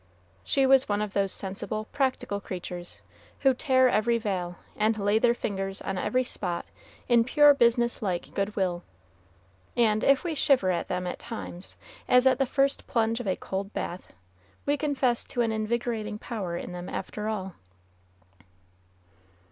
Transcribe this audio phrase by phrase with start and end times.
[0.43, 3.03] She was one of those sensible, practical creatures
[3.41, 6.65] who tear every veil, and lay their fingers on every spot
[7.07, 8.83] in pure business like good will;
[9.77, 11.77] and if we shiver at them at times,
[12.07, 14.11] as at the first plunge of a cold bath,
[14.65, 17.53] we confess to an invigorating power in them after all.